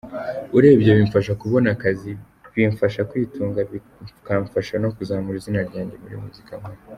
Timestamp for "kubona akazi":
1.41-2.11